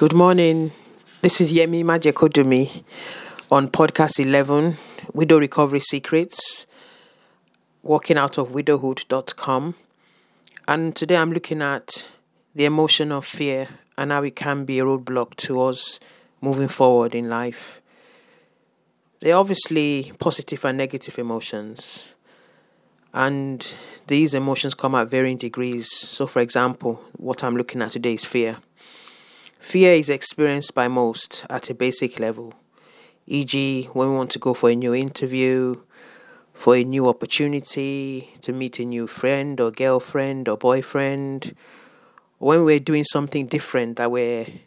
Good 0.00 0.14
morning. 0.14 0.72
This 1.20 1.42
is 1.42 1.52
Yemi 1.52 1.84
Majekodunmi 1.84 2.84
on 3.50 3.68
podcast 3.68 4.18
11, 4.18 4.78
Widow 5.12 5.38
Recovery 5.38 5.80
Secrets, 5.80 6.64
walking 7.82 8.16
out 8.16 8.38
of 8.38 8.48
widowhood.com. 8.48 9.74
And 10.66 10.96
today 10.96 11.18
I'm 11.18 11.34
looking 11.34 11.60
at 11.60 12.10
the 12.54 12.64
emotion 12.64 13.12
of 13.12 13.26
fear 13.26 13.68
and 13.98 14.10
how 14.10 14.22
it 14.22 14.36
can 14.36 14.64
be 14.64 14.78
a 14.78 14.84
roadblock 14.84 15.36
to 15.36 15.60
us 15.60 16.00
moving 16.40 16.68
forward 16.68 17.14
in 17.14 17.28
life. 17.28 17.82
They're 19.20 19.36
obviously 19.36 20.12
positive 20.18 20.64
and 20.64 20.78
negative 20.78 21.18
emotions, 21.18 22.14
and 23.12 23.76
these 24.06 24.32
emotions 24.32 24.72
come 24.72 24.94
at 24.94 25.10
varying 25.10 25.36
degrees. 25.36 25.92
So, 25.92 26.26
for 26.26 26.40
example, 26.40 27.04
what 27.18 27.44
I'm 27.44 27.58
looking 27.58 27.82
at 27.82 27.90
today 27.90 28.14
is 28.14 28.24
fear. 28.24 28.56
Fear 29.60 29.92
is 29.92 30.08
experienced 30.08 30.74
by 30.74 30.88
most 30.88 31.44
at 31.50 31.68
a 31.68 31.74
basic 31.74 32.18
level, 32.18 32.54
e.g., 33.26 33.84
when 33.92 34.08
we 34.08 34.16
want 34.16 34.30
to 34.30 34.38
go 34.38 34.54
for 34.54 34.70
a 34.70 34.74
new 34.74 34.94
interview, 34.94 35.82
for 36.54 36.74
a 36.74 36.82
new 36.82 37.06
opportunity, 37.06 38.32
to 38.40 38.54
meet 38.54 38.80
a 38.80 38.86
new 38.86 39.06
friend 39.06 39.60
or 39.60 39.70
girlfriend 39.70 40.48
or 40.48 40.56
boyfriend, 40.56 41.54
when 42.38 42.64
we're 42.64 42.80
doing 42.80 43.04
something 43.04 43.46
different 43.46 43.98
that 43.98 44.10
we 44.10 44.62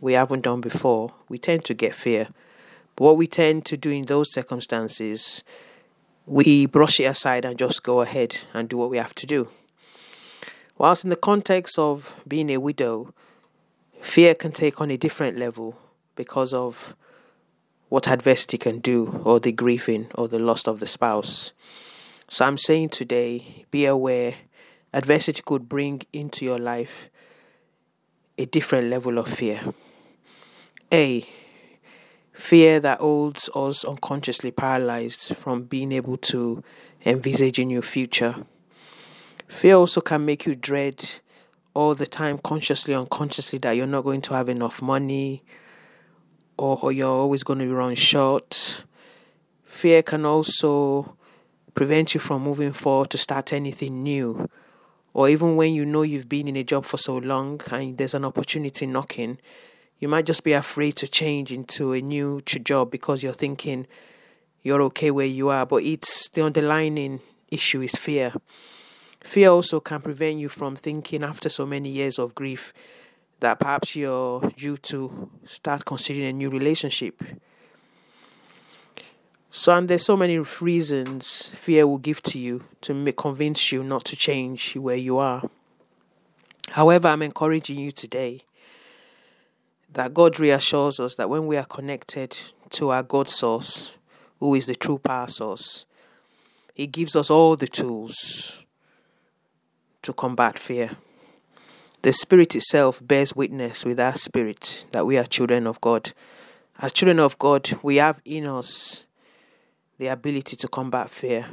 we 0.00 0.12
haven't 0.12 0.42
done 0.42 0.60
before, 0.60 1.12
we 1.28 1.38
tend 1.38 1.64
to 1.64 1.74
get 1.74 1.92
fear. 1.92 2.28
But 2.94 3.04
what 3.04 3.16
we 3.16 3.26
tend 3.26 3.66
to 3.66 3.76
do 3.76 3.90
in 3.90 4.04
those 4.04 4.32
circumstances, 4.32 5.42
we 6.24 6.66
brush 6.66 7.00
it 7.00 7.04
aside 7.04 7.44
and 7.44 7.58
just 7.58 7.82
go 7.82 8.00
ahead 8.00 8.38
and 8.54 8.68
do 8.68 8.76
what 8.76 8.90
we 8.90 8.98
have 8.98 9.14
to 9.16 9.26
do. 9.26 9.48
Whilst 10.78 11.02
in 11.02 11.10
the 11.10 11.16
context 11.16 11.78
of 11.78 12.14
being 12.28 12.48
a 12.50 12.58
widow, 12.58 13.12
fear 14.00 14.34
can 14.34 14.52
take 14.52 14.80
on 14.80 14.90
a 14.90 14.96
different 14.96 15.36
level 15.36 15.76
because 16.14 16.52
of 16.54 16.94
what 17.88 18.08
adversity 18.08 18.58
can 18.58 18.80
do, 18.80 19.20
or 19.24 19.38
the 19.38 19.52
grieving, 19.52 20.08
or 20.16 20.26
the 20.26 20.38
loss 20.38 20.66
of 20.66 20.80
the 20.80 20.86
spouse. 20.86 21.52
So 22.28 22.44
I'm 22.44 22.58
saying 22.58 22.88
today, 22.88 23.64
be 23.70 23.86
aware 23.86 24.34
adversity 24.92 25.42
could 25.44 25.68
bring 25.68 26.02
into 26.12 26.44
your 26.44 26.58
life 26.58 27.10
a 28.38 28.46
different 28.46 28.88
level 28.88 29.18
of 29.18 29.28
fear. 29.28 29.60
A. 30.92 31.24
Fear 32.32 32.80
that 32.80 33.00
holds 33.00 33.48
us 33.54 33.84
unconsciously 33.84 34.50
paralyzed 34.50 35.36
from 35.36 35.64
being 35.64 35.92
able 35.92 36.16
to 36.18 36.62
envisage 37.04 37.58
a 37.58 37.64
new 37.64 37.82
future. 37.82 38.34
Fear 39.48 39.76
also 39.76 40.00
can 40.00 40.24
make 40.24 40.44
you 40.44 40.54
dread 40.54 41.20
all 41.76 41.94
the 41.94 42.06
time, 42.06 42.38
consciously, 42.38 42.94
unconsciously, 42.94 43.58
that 43.58 43.72
you're 43.72 43.86
not 43.86 44.02
going 44.02 44.22
to 44.22 44.32
have 44.32 44.48
enough 44.48 44.80
money 44.80 45.42
or, 46.56 46.90
you're 46.90 47.06
always 47.06 47.42
going 47.42 47.58
to 47.58 47.74
run 47.74 47.94
short. 47.94 48.84
Fear 49.66 50.02
can 50.02 50.24
also 50.24 51.16
prevent 51.74 52.14
you 52.14 52.20
from 52.20 52.44
moving 52.44 52.72
forward 52.72 53.10
to 53.10 53.18
start 53.18 53.52
anything 53.52 54.02
new. 54.02 54.48
Or 55.12 55.28
even 55.28 55.56
when 55.56 55.74
you 55.74 55.84
know 55.84 56.00
you've 56.00 56.30
been 56.30 56.48
in 56.48 56.56
a 56.56 56.64
job 56.64 56.86
for 56.86 56.96
so 56.96 57.18
long 57.18 57.60
and 57.70 57.98
there's 57.98 58.14
an 58.14 58.24
opportunity 58.24 58.86
knocking, 58.86 59.38
you 59.98 60.08
might 60.08 60.24
just 60.24 60.44
be 60.44 60.54
afraid 60.54 60.96
to 60.96 61.06
change 61.06 61.52
into 61.52 61.92
a 61.92 62.00
new 62.00 62.40
job 62.40 62.90
because 62.90 63.22
you're 63.22 63.34
thinking 63.34 63.86
you're 64.62 64.80
okay 64.82 65.10
where 65.10 65.26
you 65.26 65.50
are. 65.50 65.66
But 65.66 65.82
it's 65.82 66.30
the 66.30 66.42
underlying 66.42 67.20
issue 67.50 67.82
is 67.82 67.92
fear. 67.96 68.32
Fear 69.26 69.50
also 69.50 69.80
can 69.80 70.00
prevent 70.00 70.38
you 70.38 70.48
from 70.48 70.76
thinking 70.76 71.24
after 71.24 71.48
so 71.48 71.66
many 71.66 71.88
years 71.88 72.16
of 72.16 72.36
grief 72.36 72.72
that 73.40 73.58
perhaps 73.58 73.96
you're 73.96 74.40
due 74.56 74.76
to 74.76 75.28
start 75.44 75.84
considering 75.84 76.26
a 76.26 76.32
new 76.32 76.48
relationship. 76.48 77.20
So, 79.50 79.74
and 79.74 79.88
there's 79.88 80.04
so 80.04 80.16
many 80.16 80.38
reasons 80.38 81.50
fear 81.50 81.88
will 81.88 81.98
give 81.98 82.22
to 82.22 82.38
you 82.38 82.64
to 82.82 82.94
make, 82.94 83.16
convince 83.16 83.72
you 83.72 83.82
not 83.82 84.04
to 84.04 84.16
change 84.16 84.76
where 84.76 84.96
you 84.96 85.18
are. 85.18 85.42
However, 86.70 87.08
I'm 87.08 87.22
encouraging 87.22 87.80
you 87.80 87.90
today 87.90 88.42
that 89.92 90.14
God 90.14 90.38
reassures 90.38 91.00
us 91.00 91.16
that 91.16 91.28
when 91.28 91.48
we 91.48 91.56
are 91.56 91.64
connected 91.64 92.38
to 92.70 92.90
our 92.90 93.02
God 93.02 93.28
source, 93.28 93.96
who 94.38 94.54
is 94.54 94.66
the 94.66 94.76
true 94.76 94.98
power 94.98 95.26
source, 95.26 95.84
He 96.74 96.86
gives 96.86 97.16
us 97.16 97.28
all 97.28 97.56
the 97.56 97.66
tools 97.66 98.62
to 100.06 100.12
combat 100.12 100.56
fear. 100.56 100.92
The 102.02 102.12
Spirit 102.12 102.54
itself 102.54 103.04
bears 103.04 103.34
witness 103.34 103.84
with 103.84 103.98
our 103.98 104.14
spirit 104.14 104.86
that 104.92 105.04
we 105.04 105.18
are 105.18 105.24
children 105.24 105.66
of 105.66 105.80
God. 105.80 106.12
As 106.78 106.92
children 106.92 107.18
of 107.18 107.36
God, 107.38 107.76
we 107.82 107.96
have 107.96 108.20
in 108.24 108.46
us 108.46 109.04
the 109.98 110.06
ability 110.06 110.54
to 110.54 110.68
combat 110.68 111.10
fear. 111.10 111.48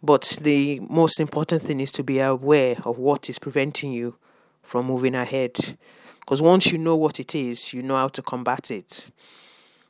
But 0.00 0.38
the 0.40 0.78
most 0.78 1.18
important 1.18 1.64
thing 1.64 1.80
is 1.80 1.90
to 1.92 2.04
be 2.04 2.20
aware 2.20 2.76
of 2.84 2.98
what 2.98 3.28
is 3.28 3.40
preventing 3.40 3.90
you 3.90 4.14
from 4.62 4.86
moving 4.86 5.16
ahead. 5.16 5.76
Because 6.20 6.40
once 6.40 6.70
you 6.70 6.78
know 6.78 6.94
what 6.94 7.18
it 7.18 7.34
is, 7.34 7.72
you 7.72 7.82
know 7.82 7.96
how 7.96 8.08
to 8.08 8.22
combat 8.22 8.70
it. 8.70 9.10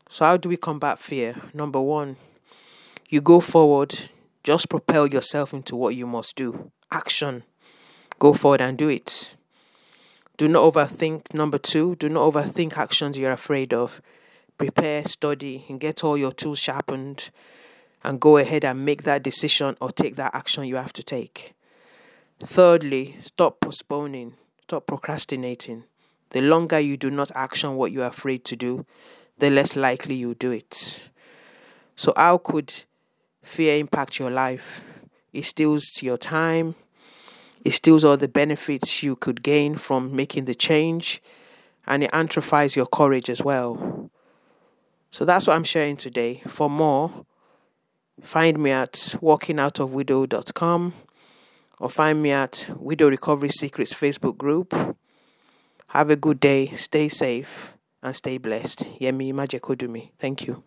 So, 0.09 0.25
how 0.25 0.39
do 0.39 0.49
we 0.49 0.57
combat 0.57 0.99
fear? 0.99 1.35
Number 1.53 1.81
one, 1.83 2.17
you 3.11 3.21
go 3.21 3.41
forward, 3.41 4.09
just 4.43 4.71
propel 4.71 5.07
yourself 5.07 5.53
into 5.53 5.77
what 5.77 5.95
you 5.95 6.07
must 6.07 6.37
do. 6.37 6.71
Action. 6.91 7.43
Go 8.19 8.33
forward 8.33 8.63
and 8.63 8.79
do 8.79 8.89
it. 8.89 9.35
Do 10.37 10.49
not 10.49 10.73
overthink. 10.73 11.33
Number 11.35 11.59
two, 11.59 11.97
do 11.97 12.09
not 12.09 12.33
overthink 12.33 12.77
actions 12.77 13.19
you're 13.19 13.33
afraid 13.33 13.73
of. 13.73 14.01
Prepare, 14.59 15.05
study, 15.05 15.65
and 15.69 15.79
get 15.79 16.03
all 16.03 16.17
your 16.17 16.33
tools 16.33 16.59
sharpened, 16.59 17.31
and 18.03 18.21
go 18.21 18.39
ahead 18.39 18.65
and 18.65 18.85
make 18.85 19.03
that 19.03 19.23
decision 19.23 19.77
or 19.81 19.91
take 19.91 20.17
that 20.17 20.35
action 20.35 20.65
you 20.65 20.77
have 20.77 20.93
to 20.95 21.03
take. 21.03 21.55
Thirdly, 22.41 23.17
stop 23.21 23.61
postponing, 23.61 24.35
stop 24.63 24.87
procrastinating. 24.87 25.85
The 26.31 26.41
longer 26.41 26.79
you 26.79 26.97
do 26.97 27.11
not 27.11 27.31
action 27.35 27.77
what 27.77 27.93
you're 27.93 28.07
afraid 28.07 28.45
to 28.47 28.57
do, 28.57 28.85
the 29.39 29.51
less 29.51 29.77
likely 29.77 30.15
you 30.15 30.35
do 30.35 30.51
it. 30.51 31.09
So, 31.97 32.13
how 32.17 32.39
could 32.39 32.73
fear 33.43 33.79
impact 33.79 34.19
your 34.19 34.31
life? 34.31 34.85
It 35.33 35.45
steals 35.45 36.03
your 36.03 36.19
time, 36.19 36.75
it 37.67 37.73
steals 37.73 38.05
all 38.05 38.17
the 38.17 38.29
benefits 38.29 39.03
you 39.03 39.17
could 39.17 39.43
gain 39.43 39.75
from 39.75 40.15
making 40.15 40.45
the 40.45 40.55
change 40.55 41.21
and 41.85 42.05
it 42.05 42.11
atrophies 42.13 42.77
your 42.77 42.87
courage 42.87 43.29
as 43.29 43.43
well. 43.43 44.09
So 45.11 45.25
that's 45.25 45.49
what 45.49 45.57
I'm 45.57 45.65
sharing 45.65 45.97
today. 45.97 46.43
For 46.47 46.71
more, 46.71 47.27
find 48.23 48.63
me 48.63 48.71
at 48.71 48.93
walkingoutofwidow.com 49.21 50.95
or 51.81 51.91
find 51.91 52.23
me 52.23 52.31
at 52.31 52.71
Widow 52.77 53.11
Recovery 53.11 53.49
Secrets 53.49 53.93
Facebook 53.93 54.39
group. 54.39 54.73
Have 55.89 56.11
a 56.11 56.17
good 56.17 56.39
day, 56.39 56.69
stay 56.69 57.09
safe, 57.09 57.77
and 58.01 58.15
stay 58.15 58.39
blessed. 58.39 58.85
Yemi 59.01 59.33
Majekodunmi. 59.33 60.11
Thank 60.21 60.47
you. 60.47 60.63